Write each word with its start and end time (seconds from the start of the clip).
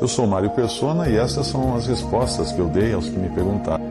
Eu 0.00 0.06
sou 0.06 0.28
Mário 0.28 0.50
Persona 0.50 1.08
e 1.08 1.16
essas 1.16 1.48
são 1.48 1.74
as 1.74 1.88
respostas 1.88 2.52
que 2.52 2.60
eu 2.60 2.68
dei 2.68 2.92
aos 2.94 3.08
que 3.08 3.18
me 3.18 3.28
perguntaram. 3.30 3.84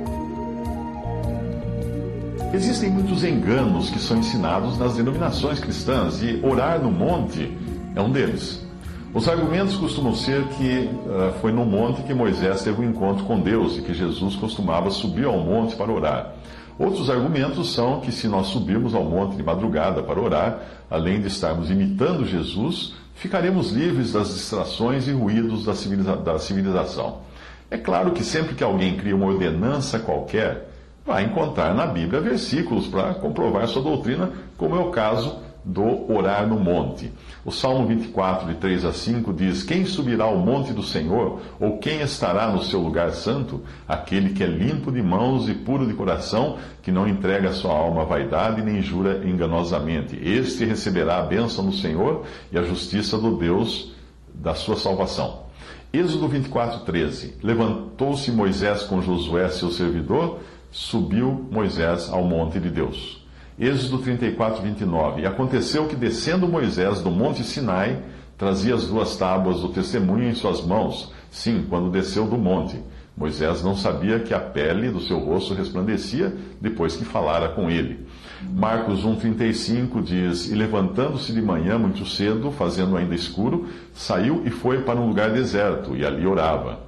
Existem 2.53 2.89
muitos 2.89 3.25
enganos 3.25 3.89
que 3.89 3.99
são 3.99 4.17
ensinados 4.17 4.77
nas 4.77 4.95
denominações 4.95 5.59
cristãs 5.59 6.21
e 6.23 6.39
orar 6.45 6.79
no 6.79 6.89
monte 6.89 7.51
é 7.93 8.01
um 8.01 8.09
deles. 8.09 8.65
Os 9.13 9.27
argumentos 9.27 9.75
costumam 9.75 10.15
ser 10.15 10.47
que 10.49 10.89
uh, 10.89 11.33
foi 11.41 11.51
no 11.51 11.65
monte 11.65 12.03
que 12.03 12.13
Moisés 12.13 12.63
teve 12.63 12.81
um 12.81 12.89
encontro 12.89 13.25
com 13.25 13.39
Deus 13.41 13.77
e 13.77 13.81
que 13.81 13.93
Jesus 13.93 14.35
costumava 14.35 14.89
subir 14.89 15.25
ao 15.25 15.37
monte 15.39 15.75
para 15.75 15.91
orar. 15.91 16.35
Outros 16.79 17.09
argumentos 17.09 17.73
são 17.73 17.99
que 17.99 18.11
se 18.11 18.27
nós 18.27 18.47
subirmos 18.47 18.93
ao 18.93 19.03
monte 19.03 19.35
de 19.35 19.43
madrugada 19.43 20.01
para 20.03 20.21
orar, 20.21 20.59
além 20.89 21.19
de 21.19 21.27
estarmos 21.27 21.69
imitando 21.69 22.25
Jesus, 22.25 22.93
ficaremos 23.17 23.71
livres 23.71 24.13
das 24.13 24.33
distrações 24.33 25.07
e 25.07 25.11
ruídos 25.11 25.65
da, 25.65 25.75
civiliza 25.75 26.15
da 26.15 26.39
civilização. 26.39 27.21
É 27.69 27.77
claro 27.77 28.11
que 28.11 28.23
sempre 28.23 28.55
que 28.55 28.63
alguém 28.63 28.95
cria 28.95 29.15
uma 29.15 29.25
ordenança 29.25 29.99
qualquer, 29.99 30.69
vai 31.05 31.23
encontrar 31.23 31.73
na 31.73 31.85
Bíblia 31.85 32.21
versículos 32.21 32.87
para 32.87 33.13
comprovar 33.15 33.67
sua 33.67 33.81
doutrina, 33.81 34.31
como 34.55 34.75
é 34.75 34.79
o 34.79 34.91
caso 34.91 35.39
do 35.63 36.11
orar 36.11 36.47
no 36.47 36.59
monte. 36.59 37.11
O 37.43 37.51
Salmo 37.51 37.85
24, 37.87 38.47
de 38.47 38.55
3 38.55 38.85
a 38.85 38.93
5 38.93 39.33
diz: 39.33 39.63
Quem 39.63 39.85
subirá 39.85 40.25
ao 40.25 40.37
monte 40.37 40.73
do 40.73 40.83
Senhor, 40.83 41.41
ou 41.59 41.77
quem 41.77 42.01
estará 42.01 42.51
no 42.51 42.63
seu 42.63 42.79
lugar 42.79 43.11
santo? 43.11 43.61
Aquele 43.87 44.29
que 44.33 44.43
é 44.43 44.47
limpo 44.47 44.91
de 44.91 45.01
mãos 45.01 45.49
e 45.49 45.53
puro 45.53 45.85
de 45.85 45.93
coração, 45.93 46.57
que 46.81 46.91
não 46.91 47.07
entrega 47.07 47.51
sua 47.51 47.73
alma 47.73 48.01
à 48.01 48.05
vaidade 48.05 48.61
nem 48.61 48.81
jura 48.81 49.21
enganosamente. 49.27 50.17
Este 50.21 50.65
receberá 50.65 51.19
a 51.19 51.23
bênção 51.23 51.65
do 51.65 51.73
Senhor 51.73 52.23
e 52.51 52.57
a 52.57 52.63
justiça 52.63 53.17
do 53.17 53.37
Deus 53.37 53.93
da 54.33 54.53
sua 54.53 54.75
salvação. 54.75 55.47
Êxodo 55.91 56.27
24, 56.27 56.81
13. 56.81 57.35
Levantou-se 57.41 58.31
Moisés 58.31 58.83
com 58.83 59.01
Josué, 59.01 59.49
seu 59.49 59.71
servidor, 59.71 60.39
subiu 60.71 61.47
Moisés 61.49 62.09
ao 62.09 62.23
monte 62.23 62.59
de 62.59 62.69
Deus. 62.69 63.25
Êxodo 63.59 63.99
34, 63.99 64.61
29. 64.61 65.21
E 65.21 65.25
aconteceu 65.25 65.87
que, 65.87 65.95
descendo 65.95 66.47
Moisés 66.47 67.01
do 67.01 67.09
monte 67.09 67.43
Sinai, 67.43 68.01
trazia 68.37 68.75
as 68.75 68.87
duas 68.87 69.15
tábuas 69.17 69.61
do 69.61 69.69
testemunho 69.69 70.29
em 70.29 70.35
suas 70.35 70.61
mãos. 70.61 71.11
Sim, 71.31 71.65
quando 71.67 71.89
desceu 71.89 72.27
do 72.27 72.37
monte. 72.37 72.79
Moisés 73.17 73.63
não 73.63 73.75
sabia 73.75 74.19
que 74.19 74.31
a 74.31 74.39
pele 74.39 74.91
do 74.91 75.01
seu 75.01 75.17
rosto 75.17 75.55
resplandecia 75.55 76.31
depois 76.61 76.95
que 76.95 77.03
falara 77.03 77.49
com 77.49 77.67
ele. 77.67 78.05
Marcos 78.53 79.03
1,35 79.03 80.03
diz: 80.03 80.51
E 80.51 80.53
levantando-se 80.53 81.33
de 81.33 81.41
manhã 81.41 81.79
muito 81.79 82.05
cedo, 82.05 82.51
fazendo 82.51 82.95
ainda 82.95 83.15
escuro, 83.15 83.69
saiu 83.91 84.43
e 84.45 84.51
foi 84.51 84.83
para 84.83 84.99
um 84.99 85.07
lugar 85.07 85.31
deserto, 85.31 85.95
e 85.95 86.05
ali 86.05 86.27
orava. 86.27 86.79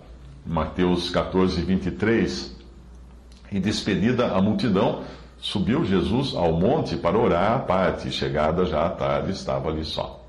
Mateus 0.46 1.10
14, 1.10 1.60
23. 1.62 2.56
E 3.52 3.60
despedida 3.60 4.28
a 4.28 4.40
multidão, 4.40 5.02
Subiu 5.42 5.86
Jesus 5.86 6.36
ao 6.36 6.54
monte 6.54 6.98
para 6.98 7.18
orar 7.18 7.54
à 7.54 7.60
parte, 7.60 8.12
chegada 8.12 8.66
já 8.66 8.86
à 8.86 8.90
tarde, 8.90 9.32
estava 9.32 9.70
ali 9.70 9.86
só. 9.86 10.20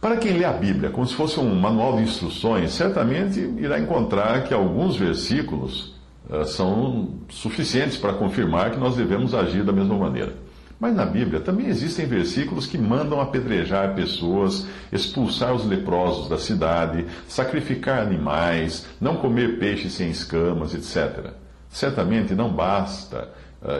Para 0.00 0.16
quem 0.16 0.38
lê 0.38 0.44
a 0.44 0.52
Bíblia 0.52 0.90
como 0.90 1.06
se 1.06 1.14
fosse 1.14 1.40
um 1.40 1.54
manual 1.56 1.96
de 1.96 2.04
instruções, 2.04 2.72
certamente 2.72 3.40
irá 3.58 3.78
encontrar 3.78 4.44
que 4.44 4.54
alguns 4.54 4.96
versículos 4.96 5.94
uh, 6.30 6.44
são 6.44 7.18
suficientes 7.28 7.96
para 7.96 8.12
confirmar 8.12 8.70
que 8.70 8.78
nós 8.78 8.94
devemos 8.94 9.34
agir 9.34 9.64
da 9.64 9.72
mesma 9.72 9.96
maneira. 9.96 10.32
Mas 10.80 10.94
na 10.94 11.04
Bíblia 11.04 11.40
também 11.40 11.66
existem 11.66 12.06
versículos 12.06 12.64
que 12.64 12.78
mandam 12.78 13.20
apedrejar 13.20 13.94
pessoas, 13.96 14.68
expulsar 14.92 15.52
os 15.52 15.66
leprosos 15.66 16.28
da 16.28 16.38
cidade, 16.38 17.04
sacrificar 17.26 17.98
animais, 17.98 18.86
não 19.00 19.16
comer 19.16 19.58
peixe 19.58 19.90
sem 19.90 20.10
escamas, 20.10 20.74
etc. 20.74 21.32
Certamente 21.68 22.34
não 22.34 22.50
basta 22.50 23.28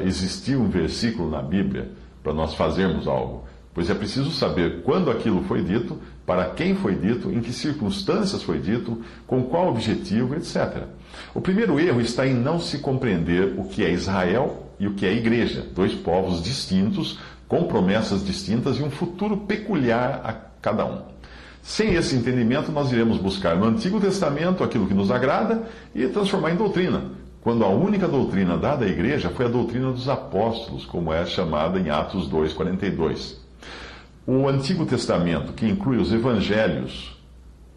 existir 0.03 0.57
um 0.57 0.69
versículo 0.69 1.31
na 1.31 1.43
Bíblia 1.43 1.91
para 2.23 2.33
nós 2.33 2.55
fazermos 2.55 3.07
algo, 3.07 3.45
pois 3.73 3.89
é 3.89 3.95
preciso 3.95 4.31
saber 4.31 4.83
quando 4.83 5.11
aquilo 5.11 5.45
foi 5.45 5.63
dito, 5.63 5.99
para 6.27 6.47
quem 6.51 6.75
foi 6.75 6.95
dito, 6.95 7.31
em 7.31 7.41
que 7.41 7.53
circunstâncias 7.53 8.43
foi 8.43 8.59
dito, 8.59 9.01
com 9.27 9.45
qual 9.45 9.69
objetivo, 9.69 10.35
etc. 10.35 10.83
O 11.35 11.41
primeiro 11.41 11.79
erro 11.81 12.01
está 12.01 12.27
em 12.27 12.35
não 12.35 12.59
se 12.59 12.79
compreender 12.79 13.55
o 13.57 13.65
que 13.65 13.85
é 13.85 13.91
Israel 13.91 14.69
e 14.79 14.87
o 14.87 14.95
que 14.95 15.07
é 15.07 15.13
igreja, 15.13 15.65
dois 15.75 15.95
povos 15.95 16.43
distintos, 16.43 17.19
com 17.47 17.65
promessas 17.65 18.25
distintas 18.25 18.77
e 18.79 18.83
um 18.83 18.91
futuro 18.91 19.39
peculiar 19.39 20.21
a 20.23 20.33
cada 20.61 20.85
um. 20.85 21.03
Sem 21.63 21.95
esse 21.95 22.15
entendimento, 22.15 22.71
nós 22.73 22.93
iremos 22.93 23.19
buscar 23.19 23.57
no 23.57 23.67
Antigo 23.67 24.01
Testamento 24.01 24.63
aquilo 24.63 24.87
que 24.87 24.95
nos 24.95 25.11
agrada 25.11 25.65
e 25.95 26.07
transformar 26.09 26.53
em 26.53 26.57
doutrina, 26.57 27.11
quando 27.41 27.65
a 27.65 27.69
única 27.69 28.09
doutrina 28.09 28.57
dada 28.57 28.85
à 28.85 28.89
igreja 28.89 29.31
foi 29.31 29.47
a 29.47 29.49
doutrina 29.49 29.93
dos 29.93 30.09
apóstolos, 30.09 30.85
como 30.85 31.13
é 31.13 31.25
chamada 31.25 31.79
em 31.79 31.89
Atos 31.89 32.29
2,42. 32.29 33.37
O 34.27 34.47
Antigo 34.49 34.85
Testamento, 34.85 35.53
que 35.53 35.67
inclui 35.67 35.97
os 35.97 36.13
evangelhos, 36.13 37.17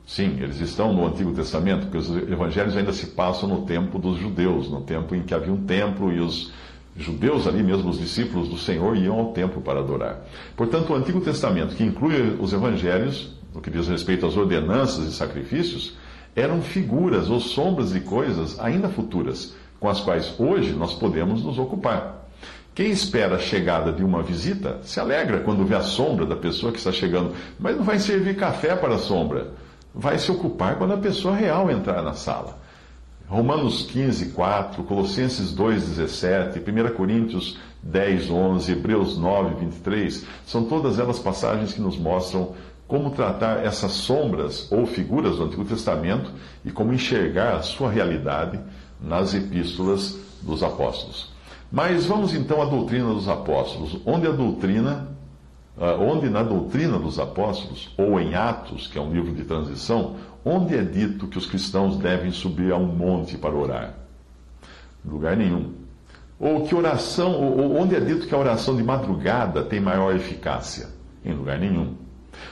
sim, 0.06 0.38
eles 0.42 0.60
estão 0.60 0.92
no 0.92 1.08
Antigo 1.08 1.32
Testamento, 1.32 1.88
porque 1.88 1.98
os 1.98 2.10
evangelhos 2.10 2.76
ainda 2.76 2.92
se 2.92 3.08
passam 3.08 3.48
no 3.48 3.62
tempo 3.62 3.98
dos 3.98 4.18
judeus, 4.18 4.70
no 4.70 4.82
tempo 4.82 5.16
em 5.16 5.22
que 5.22 5.34
havia 5.34 5.54
um 5.54 5.64
templo 5.66 6.12
e 6.12 6.20
os 6.20 6.52
judeus 6.98 7.48
ali 7.48 7.64
mesmo, 7.64 7.90
os 7.90 8.00
discípulos 8.00 8.50
do 8.50 8.58
Senhor, 8.58 8.98
iam 8.98 9.18
ao 9.18 9.32
templo 9.32 9.62
para 9.62 9.80
adorar. 9.80 10.26
Portanto, 10.58 10.92
o 10.92 10.96
Antigo 10.96 11.22
Testamento, 11.22 11.76
que 11.76 11.84
inclui 11.84 12.38
os 12.40 12.52
evangelhos, 12.52 13.34
no 13.54 13.62
que 13.62 13.70
diz 13.70 13.88
respeito 13.88 14.26
às 14.26 14.36
ordenanças 14.36 15.06
e 15.08 15.14
sacrifícios, 15.14 15.96
eram 16.36 16.62
figuras 16.62 17.30
ou 17.30 17.40
sombras 17.40 17.92
de 17.92 18.00
coisas 18.00 18.60
ainda 18.60 18.90
futuras, 18.90 19.54
com 19.80 19.90
as 19.90 20.00
quais 20.00 20.34
hoje 20.40 20.74
nós 20.74 20.94
podemos 20.94 21.44
nos 21.44 21.58
ocupar. 21.58 22.22
Quem 22.74 22.90
espera 22.90 23.36
a 23.36 23.40
chegada 23.40 23.92
de 23.92 24.04
uma 24.04 24.24
visita 24.24 24.80
se 24.84 25.00
alegra 25.00 25.42
quando 25.42 25.66
vê 25.66 25.76
a 25.76 25.82
sombra 25.82 26.26
da 26.26 26.38
pessoa 26.38 26.72
que 26.72 26.78
está 26.78 26.92
chegando, 26.92 27.34
mas 27.60 27.76
não 27.76 27.84
vai 27.84 28.00
servir 28.00 28.38
café 28.38 28.76
para 28.76 28.96
a 28.96 29.00
sombra. 29.00 29.52
Vai 29.94 30.18
se 30.18 30.32
ocupar 30.32 30.78
quando 30.78 30.94
a 30.94 30.98
pessoa 30.98 31.36
real 31.36 31.70
entrar 31.70 32.02
na 32.02 32.14
sala. 32.14 32.58
Romanos 33.28 33.84
15, 33.84 34.32
4, 34.32 34.84
Colossenses 34.84 35.52
2, 35.54 35.90
17, 35.90 36.60
1 36.60 36.96
Coríntios 36.96 37.58
10, 37.84 38.30
11, 38.30 38.72
Hebreus 38.72 39.18
9, 39.18 39.56
23, 39.56 40.26
são 40.46 40.66
todas 40.66 41.00
elas 41.00 41.20
passagens 41.20 41.74
que 41.74 41.82
nos 41.82 41.98
mostram 41.98 42.54
como 42.92 43.12
tratar 43.12 43.64
essas 43.64 43.94
sombras 43.94 44.70
ou 44.70 44.86
figuras 44.86 45.38
do 45.38 45.46
Antigo 45.46 45.64
Testamento 45.64 46.30
e 46.66 46.72
como 46.72 46.92
enxergar 46.92 47.56
a 47.56 47.62
sua 47.62 47.90
realidade 47.90 48.60
nas 49.00 49.34
epístolas 49.34 50.20
dos 50.42 50.62
apóstolos. 50.62 51.32
Mas 51.72 52.06
vamos 52.06 52.34
então 52.34 52.62
à 52.62 52.66
doutrina 52.66 53.14
dos 53.14 53.30
apóstolos, 53.30 54.02
onde 54.06 54.28
a 54.28 54.32
doutrina, 54.32 55.08
ah, 55.80 55.96
onde 56.02 56.30
na 56.30 56.44
doutrina 56.44 57.00
dos 57.00 57.18
apóstolos, 57.18 57.96
ou 57.98 58.20
em 58.20 58.36
Atos, 58.36 58.88
que 58.88 59.00
é 59.00 59.02
um 59.02 59.14
livro 59.14 59.34
de 59.34 59.46
transição, 59.46 60.18
onde 60.44 60.76
é 60.76 60.84
dito 60.84 61.28
que 61.28 61.38
os 61.38 61.46
cristãos 61.46 61.96
devem 61.96 62.34
subir 62.34 62.74
a 62.74 62.78
um 62.78 62.88
monte 62.88 63.38
para 63.38 63.56
orar? 63.56 63.94
Em 65.06 65.10
lugar 65.10 65.38
nenhum. 65.38 65.72
Ou 66.38 66.66
que 66.66 66.76
oração, 66.76 67.32
ou 67.40 67.78
onde 67.78 67.96
é 67.96 68.02
dito 68.02 68.28
que 68.28 68.36
a 68.36 68.38
oração 68.38 68.76
de 68.76 68.84
madrugada 68.84 69.64
tem 69.64 69.80
maior 69.80 70.14
eficácia? 70.14 70.90
Em 71.24 71.32
lugar 71.32 71.58
nenhum. 71.58 72.11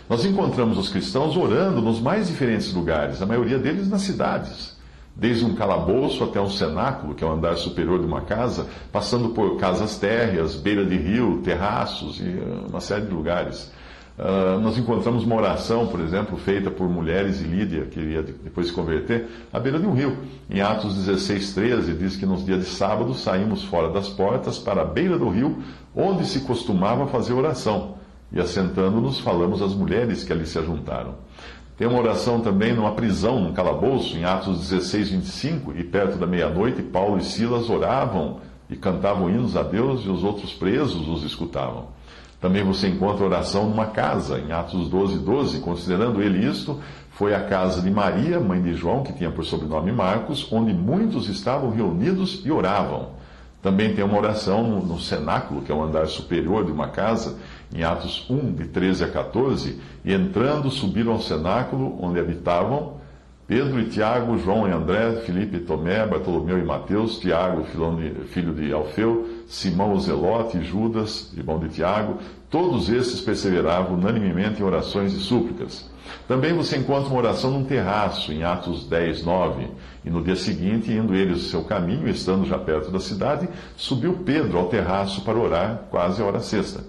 Nós 0.09 0.25
encontramos 0.25 0.77
os 0.77 0.89
cristãos 0.89 1.37
orando 1.37 1.81
nos 1.81 1.99
mais 1.99 2.27
diferentes 2.27 2.73
lugares, 2.73 3.21
a 3.21 3.25
maioria 3.25 3.59
deles 3.59 3.89
nas 3.89 4.01
cidades. 4.01 4.77
Desde 5.15 5.43
um 5.43 5.53
calabouço 5.53 6.23
até 6.23 6.39
um 6.39 6.49
cenáculo, 6.49 7.13
que 7.13 7.23
é 7.23 7.27
o 7.27 7.31
andar 7.31 7.57
superior 7.57 7.99
de 7.99 8.05
uma 8.05 8.21
casa, 8.21 8.67
passando 8.91 9.29
por 9.29 9.57
casas 9.57 9.97
térreas, 9.97 10.55
beira 10.55 10.85
de 10.85 10.95
rio, 10.95 11.41
terraços 11.43 12.19
e 12.19 12.23
eh, 12.23 12.67
uma 12.69 12.79
série 12.79 13.05
de 13.05 13.11
lugares. 13.11 13.71
Uh, 14.19 14.59
nós 14.59 14.77
encontramos 14.77 15.23
uma 15.23 15.35
oração, 15.37 15.87
por 15.87 16.01
exemplo, 16.01 16.37
feita 16.37 16.69
por 16.69 16.89
mulheres 16.89 17.39
e 17.39 17.45
Lídia, 17.45 17.85
que 17.85 18.01
iria 18.01 18.21
depois 18.21 18.67
se 18.67 18.73
converter, 18.73 19.27
à 19.51 19.57
beira 19.57 19.79
de 19.79 19.85
um 19.85 19.93
rio. 19.93 20.17
Em 20.49 20.59
Atos 20.59 20.93
16, 20.95 21.53
13, 21.53 21.93
diz 21.93 22.17
que 22.17 22.25
nos 22.25 22.45
dias 22.45 22.59
de 22.59 22.65
sábado 22.65 23.13
saímos 23.13 23.63
fora 23.63 23.89
das 23.89 24.09
portas 24.09 24.59
para 24.59 24.81
a 24.81 24.85
beira 24.85 25.17
do 25.17 25.29
rio, 25.29 25.63
onde 25.95 26.25
se 26.25 26.41
costumava 26.41 27.07
fazer 27.07 27.31
oração. 27.31 27.98
E 28.31 28.39
assentando-nos, 28.39 29.19
falamos 29.19 29.61
às 29.61 29.73
mulheres 29.73 30.23
que 30.23 30.31
ali 30.31 30.45
se 30.45 30.59
ajuntaram. 30.59 31.15
Tem 31.77 31.87
uma 31.87 31.99
oração 31.99 32.41
também 32.41 32.73
numa 32.73 32.91
prisão, 32.91 33.39
num 33.39 33.53
calabouço, 33.53 34.17
em 34.17 34.25
Atos 34.25 34.69
16, 34.69 35.11
25, 35.11 35.73
e 35.77 35.83
perto 35.83 36.17
da 36.17 36.27
meia-noite, 36.27 36.81
Paulo 36.81 37.17
e 37.17 37.23
Silas 37.23 37.69
oravam 37.69 38.41
e 38.69 38.75
cantavam 38.75 39.29
hinos 39.29 39.55
a 39.55 39.63
Deus, 39.63 40.03
e 40.05 40.09
os 40.09 40.23
outros 40.23 40.53
presos 40.53 41.07
os 41.07 41.23
escutavam. 41.23 41.87
Também 42.41 42.63
você 42.63 42.87
encontra 42.87 43.25
oração 43.25 43.69
numa 43.69 43.87
casa, 43.87 44.39
em 44.39 44.51
Atos 44.51 44.89
12, 44.89 45.19
12. 45.19 45.59
Considerando 45.59 46.21
ele 46.21 46.45
isto, 46.45 46.79
foi 47.11 47.35
a 47.35 47.43
casa 47.43 47.81
de 47.81 47.91
Maria, 47.91 48.39
mãe 48.39 48.61
de 48.61 48.73
João, 48.73 49.03
que 49.03 49.11
tinha 49.11 49.29
por 49.29 49.43
sobrenome 49.43 49.91
Marcos, 49.91 50.47
onde 50.51 50.73
muitos 50.73 51.27
estavam 51.27 51.69
reunidos 51.69 52.41
e 52.45 52.51
oravam. 52.51 53.09
Também 53.61 53.93
tem 53.93 54.05
uma 54.05 54.17
oração 54.17 54.63
no, 54.63 54.85
no 54.85 54.99
cenáculo, 54.99 55.61
que 55.61 55.71
é 55.71 55.75
o 55.75 55.83
andar 55.83 56.07
superior 56.07 56.63
de 56.63 56.71
uma 56.71 56.87
casa, 56.87 57.37
em 57.73 57.83
Atos 57.83 58.25
1, 58.29 58.53
de 58.53 58.67
13 58.67 59.03
a 59.03 59.07
14. 59.07 59.79
E 60.03 60.13
entrando, 60.13 60.69
subiram 60.69 61.13
ao 61.13 61.21
cenáculo, 61.21 61.97
onde 62.01 62.19
habitavam 62.19 62.99
Pedro 63.49 63.79
e 63.79 63.85
Tiago, 63.85 64.37
João 64.37 64.67
e 64.67 64.71
André, 64.71 65.21
Filipe 65.25 65.57
e 65.57 65.61
Tomé, 65.61 66.05
Bartolomeu 66.05 66.59
e 66.59 66.63
Mateus, 66.63 67.17
Tiago, 67.17 67.65
filho 68.27 68.53
de 68.53 68.71
Alfeu, 68.71 69.27
Simão 69.47 69.93
o 69.93 69.99
Zelote, 69.99 70.63
Judas, 70.63 71.33
irmão 71.35 71.57
de 71.57 71.67
Tiago, 71.69 72.19
todos 72.47 72.91
esses 72.91 73.19
perseveravam 73.19 73.95
unanimemente 73.95 74.61
em 74.61 74.63
orações 74.63 75.13
e 75.13 75.19
súplicas. 75.19 75.89
Também 76.27 76.53
você 76.53 76.77
encontra 76.77 77.09
uma 77.09 77.17
oração 77.17 77.49
num 77.49 77.65
terraço, 77.65 78.31
em 78.31 78.43
Atos 78.43 78.85
10, 78.87 79.23
9. 79.23 79.67
E 80.05 80.11
no 80.11 80.21
dia 80.21 80.35
seguinte, 80.35 80.91
indo 80.91 81.15
eles 81.15 81.47
o 81.47 81.49
seu 81.49 81.63
caminho, 81.63 82.07
estando 82.07 82.45
já 82.45 82.59
perto 82.59 82.91
da 82.91 82.99
cidade, 82.99 83.49
subiu 83.75 84.19
Pedro 84.23 84.59
ao 84.59 84.67
terraço 84.67 85.21
para 85.21 85.39
orar, 85.39 85.85
quase 85.89 86.21
a 86.21 86.25
hora 86.25 86.39
sexta. 86.39 86.83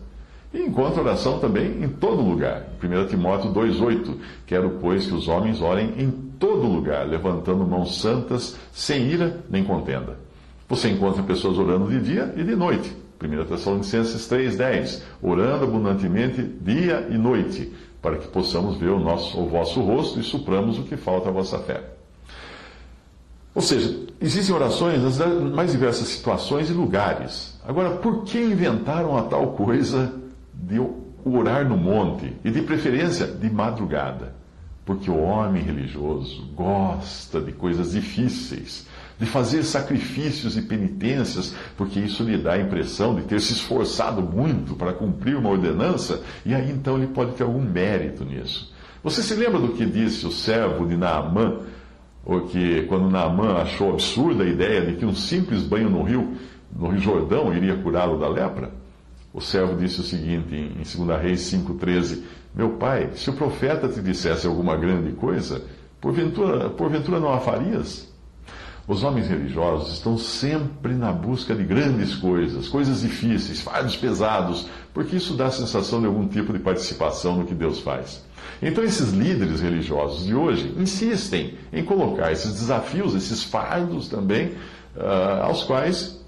E 0.53 0.61
encontra 0.61 1.01
oração 1.01 1.39
também 1.39 1.83
em 1.83 1.89
todo 1.89 2.21
lugar. 2.23 2.67
1 2.83 3.07
Timóteo 3.07 3.53
2,8. 3.53 4.17
Quero, 4.47 4.79
pois, 4.81 5.07
que 5.07 5.15
os 5.15 5.29
homens 5.29 5.61
orem 5.61 5.95
em 5.97 6.11
todo 6.11 6.67
lugar, 6.67 7.07
levantando 7.07 7.65
mãos 7.65 8.01
santas, 8.01 8.57
sem 8.73 9.07
ira 9.07 9.41
nem 9.49 9.63
contenda. 9.63 10.19
Você 10.69 10.89
encontra 10.89 11.23
pessoas 11.23 11.57
orando 11.57 11.89
de 11.89 12.01
dia 12.01 12.35
e 12.37 12.43
de 12.43 12.57
noite. 12.57 12.97
1 13.23 13.45
Tessalonicenses 13.45 14.29
3,10. 14.29 15.03
Orando 15.23 15.65
abundantemente 15.65 16.43
dia 16.43 17.07
e 17.11 17.17
noite, 17.17 17.73
para 18.03 18.17
que 18.17 18.27
possamos 18.27 18.77
ver 18.77 18.91
o, 18.91 18.99
nosso, 18.99 19.39
o 19.39 19.49
vosso 19.49 19.81
rosto 19.81 20.19
e 20.19 20.23
supramos 20.25 20.79
o 20.79 20.83
que 20.83 20.97
falta 20.97 21.29
à 21.29 21.33
vossa 21.33 21.59
fé. 21.61 21.83
Ou 23.55 23.63
seja, 23.63 24.07
existem 24.21 24.55
orações 24.55 25.03
nas 25.03 25.19
mais 25.53 25.73
diversas 25.73 26.09
situações 26.09 26.71
e 26.71 26.73
lugares. 26.73 27.59
Agora, 27.67 27.91
por 27.97 28.25
que 28.25 28.39
inventaram 28.39 29.17
a 29.19 29.23
tal 29.25 29.49
coisa 29.49 30.20
de 30.63 30.81
orar 31.25 31.69
no 31.69 31.77
monte, 31.77 32.33
e 32.45 32.51
de 32.51 32.63
preferência 32.63 33.27
de 33.27 33.51
madrugada, 33.51 34.35
porque 34.85 35.11
o 35.11 35.21
homem 35.21 35.63
religioso 35.63 36.51
gosta 36.55 37.41
de 37.41 37.53
coisas 37.53 37.93
difíceis, 37.93 38.87
de 39.19 39.27
fazer 39.27 39.63
sacrifícios 39.63 40.57
e 40.57 40.63
penitências, 40.63 41.55
porque 41.77 42.01
isso 42.01 42.23
lhe 42.23 42.39
dá 42.39 42.55
a 42.55 42.61
impressão 42.61 43.15
de 43.15 43.23
ter 43.23 43.41
se 43.41 43.53
esforçado 43.53 44.23
muito 44.23 44.75
para 44.75 44.95
cumprir 44.95 45.37
uma 45.37 45.51
ordenança, 45.51 46.23
e 46.45 46.55
aí 46.55 46.71
então 46.71 46.97
ele 46.97 47.09
pode 47.09 47.33
ter 47.33 47.43
algum 47.43 47.63
mérito 47.63 48.25
nisso. 48.25 48.73
Você 49.03 49.23
se 49.23 49.35
lembra 49.35 49.61
do 49.61 49.75
que 49.75 49.85
disse 49.85 50.27
o 50.27 50.33
servo 50.33 50.87
de 50.87 50.97
Naamã, 50.97 51.59
ou 52.25 52.43
que 52.43 52.83
quando 52.83 53.11
Naamã 53.11 53.63
achou 53.63 53.93
absurda 53.93 54.45
a 54.45 54.49
ideia 54.49 54.87
de 54.87 54.95
que 54.95 55.07
um 55.07 55.15
simples 55.15 55.63
banho 55.63 55.91
no 55.91 56.03
rio, 56.03 56.35
no 56.75 56.89
Rio 56.89 57.01
Jordão, 57.01 57.55
iria 57.55 57.77
curá-lo 57.77 58.19
da 58.19 58.29
lepra? 58.29 58.80
O 59.33 59.41
servo 59.41 59.77
disse 59.77 60.01
o 60.01 60.05
seguinte 60.05 60.55
em 60.55 61.05
2 61.07 61.23
Reis 61.23 61.41
5,13: 61.53 62.23
Meu 62.55 62.71
pai, 62.71 63.11
se 63.15 63.31
o 63.31 63.35
profeta 63.35 63.89
te 63.89 64.01
dissesse 64.01 64.47
alguma 64.47 64.77
grande 64.77 65.13
coisa, 65.13 65.63
porventura, 66.01 66.69
porventura 66.71 67.21
não 67.21 67.33
a 67.33 67.39
farias? 67.39 68.11
Os 68.89 69.05
homens 69.05 69.29
religiosos 69.29 69.93
estão 69.93 70.19
sempre 70.19 70.95
na 70.95 71.13
busca 71.13 71.55
de 71.55 71.63
grandes 71.63 72.17
coisas, 72.17 72.67
coisas 72.67 73.03
difíceis, 73.03 73.61
fardos 73.61 73.95
pesados, 73.95 74.67
porque 74.93 75.15
isso 75.15 75.35
dá 75.35 75.47
a 75.47 75.51
sensação 75.53 76.01
de 76.01 76.07
algum 76.07 76.27
tipo 76.27 76.53
de 76.53 76.59
participação 76.59 77.37
no 77.37 77.47
que 77.47 77.55
Deus 77.55 77.79
faz. 77.79 78.25
Então, 78.61 78.83
esses 78.83 79.13
líderes 79.13 79.61
religiosos 79.61 80.27
de 80.27 80.35
hoje 80.35 80.75
insistem 80.77 81.55
em 81.73 81.85
colocar 81.85 82.33
esses 82.33 82.53
desafios, 82.53 83.15
esses 83.15 83.45
fardos 83.45 84.09
também, 84.09 84.49
uh, 84.97 85.43
aos 85.45 85.63
quais 85.63 86.21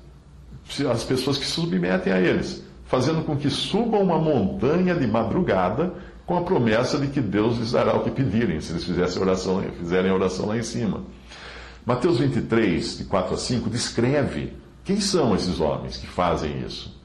as 0.88 1.02
pessoas 1.02 1.38
que 1.38 1.44
se 1.44 1.50
submetem 1.50 2.12
a 2.12 2.20
eles 2.20 2.62
fazendo 2.92 3.24
com 3.24 3.34
que 3.34 3.48
subam 3.48 4.02
uma 4.02 4.18
montanha 4.18 4.94
de 4.94 5.06
madrugada 5.06 5.94
com 6.26 6.36
a 6.36 6.42
promessa 6.42 6.98
de 6.98 7.06
que 7.06 7.22
Deus 7.22 7.56
lhes 7.56 7.72
dará 7.72 7.96
o 7.96 8.04
que 8.04 8.10
pedirem, 8.10 8.60
se 8.60 8.70
eles 8.70 8.84
fizessem 8.84 9.22
oração, 9.22 9.62
fizerem 9.78 10.12
oração 10.12 10.44
lá 10.44 10.58
em 10.58 10.62
cima. 10.62 11.00
Mateus 11.86 12.18
23, 12.18 12.98
de 12.98 13.04
4 13.04 13.34
a 13.34 13.38
5, 13.38 13.70
descreve 13.70 14.52
quem 14.84 15.00
são 15.00 15.34
esses 15.34 15.58
homens 15.58 15.96
que 15.96 16.06
fazem 16.06 16.60
isso. 16.66 17.00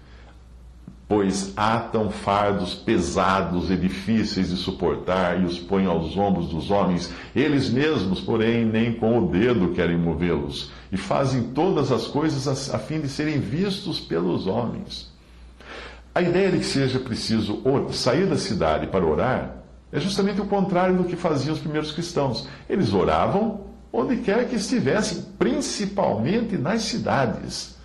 Pois 1.08 1.54
atam 1.56 2.10
fardos 2.10 2.74
pesados 2.74 3.72
e 3.72 3.78
difíceis 3.78 4.50
de 4.50 4.58
suportar 4.58 5.42
e 5.42 5.46
os 5.46 5.58
põem 5.58 5.86
aos 5.86 6.18
ombros 6.18 6.50
dos 6.50 6.70
homens, 6.70 7.14
eles 7.34 7.70
mesmos, 7.70 8.20
porém, 8.20 8.66
nem 8.66 8.92
com 8.92 9.20
o 9.20 9.32
dedo 9.32 9.70
querem 9.70 9.98
movê-los, 9.98 10.70
e 10.92 10.98
fazem 10.98 11.44
todas 11.54 11.94
as 11.94 12.08
coisas 12.08 12.70
a 12.70 12.78
fim 12.78 13.00
de 13.00 13.08
serem 13.08 13.40
vistos 13.40 14.02
pelos 14.02 14.48
homens. 14.48 15.16
A 16.18 16.22
ideia 16.24 16.50
de 16.50 16.58
que 16.58 16.66
seja 16.66 16.98
preciso 16.98 17.62
sair 17.92 18.26
da 18.26 18.38
cidade 18.38 18.88
para 18.88 19.06
orar 19.06 19.58
é 19.92 20.00
justamente 20.00 20.42
o 20.42 20.48
contrário 20.48 20.98
do 20.98 21.04
que 21.04 21.16
faziam 21.16 21.54
os 21.54 21.60
primeiros 21.60 21.92
cristãos. 21.92 22.50
Eles 22.68 22.92
oravam 22.92 23.68
onde 23.94 24.18
quer 24.18 24.48
que 24.50 24.56
estivessem, 24.56 25.24
principalmente 25.38 26.58
nas 26.58 26.82
cidades. 26.82 27.78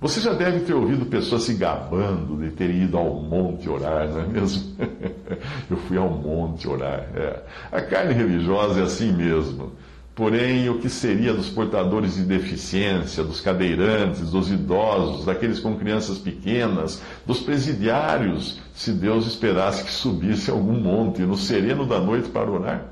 Você 0.00 0.20
já 0.20 0.32
deve 0.32 0.64
ter 0.64 0.74
ouvido 0.74 1.06
pessoas 1.06 1.44
se 1.44 1.54
gabando 1.54 2.36
de 2.36 2.50
ter 2.56 2.70
ido 2.70 2.98
ao 2.98 3.22
monte 3.22 3.68
orar, 3.68 4.08
não 4.08 4.20
é 4.20 4.26
mesmo? 4.26 4.64
Eu 5.70 5.76
fui 5.76 5.96
ao 5.96 6.10
monte 6.10 6.66
orar. 6.66 7.06
É. 7.14 7.40
A 7.70 7.80
carne 7.82 8.14
religiosa 8.14 8.80
é 8.80 8.82
assim 8.82 9.12
mesmo. 9.12 9.74
Porém, 10.16 10.70
o 10.70 10.78
que 10.78 10.88
seria 10.88 11.34
dos 11.34 11.50
portadores 11.50 12.14
de 12.14 12.22
deficiência, 12.22 13.22
dos 13.22 13.42
cadeirantes, 13.42 14.30
dos 14.30 14.50
idosos, 14.50 15.26
daqueles 15.26 15.60
com 15.60 15.76
crianças 15.76 16.16
pequenas, 16.16 17.02
dos 17.26 17.40
presidiários, 17.40 18.58
se 18.74 18.92
Deus 18.92 19.26
esperasse 19.26 19.84
que 19.84 19.90
subisse 19.90 20.50
algum 20.50 20.72
monte 20.72 21.20
no 21.20 21.36
sereno 21.36 21.84
da 21.84 22.00
noite 22.00 22.30
para 22.30 22.50
orar? 22.50 22.86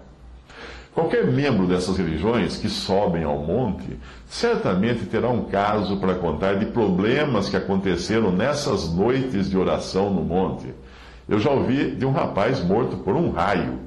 Qualquer 0.93 1.27
membro 1.27 1.67
dessas 1.67 1.97
religiões 1.97 2.59
que 2.59 2.69
sobem 2.69 3.25
ao 3.25 3.39
monte 3.39 3.99
certamente 4.29 5.07
terá 5.07 5.31
um 5.31 5.45
caso 5.45 5.97
para 5.97 6.17
contar 6.17 6.59
de 6.59 6.67
problemas 6.67 7.49
que 7.49 7.57
aconteceram 7.57 8.31
nessas 8.31 8.93
noites 8.93 9.49
de 9.49 9.57
oração 9.57 10.13
no 10.13 10.23
monte. 10.23 10.67
Eu 11.27 11.41
já 11.41 11.51
ouvi 11.51 11.93
de 11.93 12.05
um 12.05 12.13
rapaz 12.13 12.63
morto 12.63 12.99
por 12.99 13.17
um 13.17 13.31
raio 13.31 13.79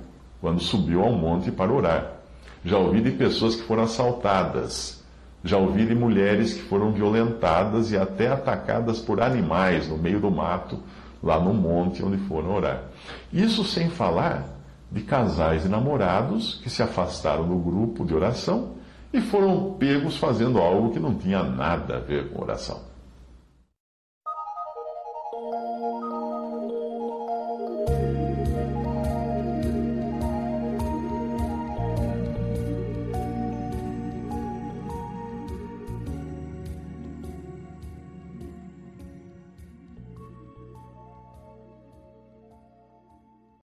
quando 0.42 0.60
subiu 0.60 1.04
ao 1.04 1.12
monte 1.12 1.52
para 1.52 1.72
orar. 1.72 2.17
Já 2.64 2.78
ouvi 2.78 3.02
de 3.02 3.12
pessoas 3.12 3.56
que 3.56 3.64
foram 3.64 3.84
assaltadas. 3.84 5.04
Já 5.44 5.58
ouvi 5.58 5.86
de 5.86 5.96
mulheres 5.96 6.54
que 6.54 6.64
foram 6.64 6.92
violentadas 6.92 7.92
e 7.92 7.98
até 7.98 8.28
atacadas 8.28 9.00
por 9.00 9.22
animais 9.22 9.88
no 9.88 9.98
meio 9.98 10.20
do 10.20 10.32
mato, 10.32 10.80
lá 11.24 11.40
no 11.40 11.54
monte 11.54 12.04
onde 12.04 12.18
foram 12.18 12.56
orar. 12.56 12.84
Isso 13.32 13.64
sem 13.64 13.90
falar 13.90 14.44
de 14.92 15.02
casais 15.02 15.66
e 15.66 15.70
namorados 15.70 16.60
que 16.64 16.70
se 16.70 16.82
afastaram 16.82 17.48
do 17.48 17.56
grupo 17.58 18.06
de 18.06 18.14
oração 18.14 18.72
e 19.14 19.22
foram 19.22 19.74
pegos 19.74 20.18
fazendo 20.18 20.60
algo 20.60 20.92
que 20.92 21.00
não 21.00 21.16
tinha 21.16 21.44
nada 21.44 21.98
a 21.98 22.00
ver 22.00 22.30
com 22.30 22.42
oração. 22.42 22.80